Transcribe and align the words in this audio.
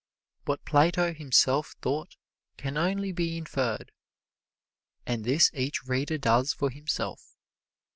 What 0.45 0.65
Plato 0.65 1.13
himself 1.13 1.75
thought 1.79 2.15
can 2.57 2.75
only 2.75 3.11
be 3.11 3.37
inferred, 3.37 3.91
and 5.05 5.23
this 5.23 5.51
each 5.53 5.83
reader 5.83 6.17
does 6.17 6.53
for 6.53 6.71
himself. 6.71 7.35